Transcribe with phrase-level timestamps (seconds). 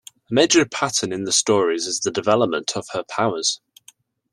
[0.31, 3.61] A major pattern in the stories is the development of her powers.